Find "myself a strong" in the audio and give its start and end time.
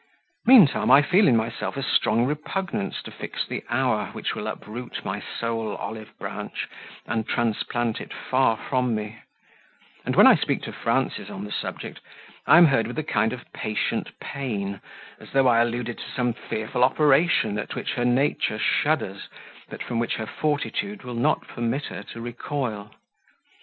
1.37-2.25